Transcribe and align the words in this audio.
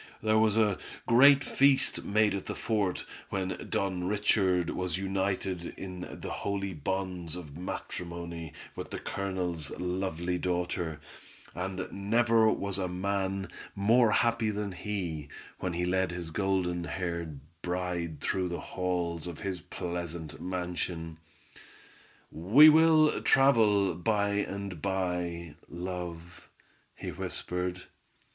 There 0.23 0.39
was 0.39 0.57
a 0.57 0.79
great 1.05 1.43
feast 1.43 2.03
made 2.03 2.33
at 2.33 2.47
the 2.47 2.55
fort, 2.55 3.05
when 3.29 3.67
Don 3.69 4.05
Richard 4.07 4.71
was 4.71 4.97
united 4.97 5.75
in 5.77 6.07
the 6.21 6.31
"holy 6.31 6.73
bonds 6.73 7.35
of 7.35 7.55
matrimony" 7.55 8.51
with 8.75 8.89
the 8.89 8.97
Colonel's 8.97 9.69
lovely 9.79 10.39
daughter, 10.39 10.99
and 11.53 11.87
never 11.91 12.49
was 12.49 12.79
man 12.79 13.47
more 13.75 14.09
happy 14.09 14.49
than 14.49 14.71
he, 14.71 15.27
when 15.59 15.73
he 15.73 15.85
led 15.85 16.09
his 16.11 16.31
golden 16.31 16.85
haired 16.85 17.39
bride 17.61 18.21
through 18.21 18.47
the 18.47 18.59
halls 18.59 19.27
of 19.27 19.41
his 19.41 19.61
pleasant 19.61 20.41
mansion. 20.41 21.17
"We 22.31 22.69
will 22.69 23.21
travel 23.21 23.93
by 23.93 24.29
and 24.31 24.81
by, 24.81 25.53
love," 25.69 26.49
he 26.95 27.11
whispered. 27.11 27.83